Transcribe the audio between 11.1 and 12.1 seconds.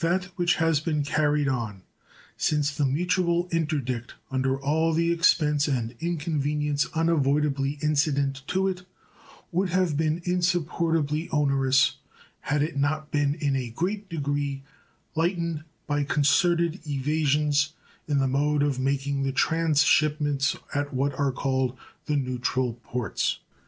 onerous